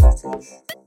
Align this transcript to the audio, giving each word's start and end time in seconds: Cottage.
Cottage. 0.00 0.81